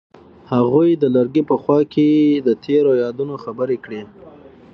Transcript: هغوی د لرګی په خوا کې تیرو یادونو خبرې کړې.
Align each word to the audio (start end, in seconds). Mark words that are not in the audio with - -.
هغوی 0.51 0.89
د 0.97 1.03
لرګی 1.15 1.43
په 1.49 1.55
خوا 1.61 1.79
کې 1.93 2.07
تیرو 2.63 2.91
یادونو 3.03 3.35
خبرې 3.43 3.77
کړې. 3.83 4.01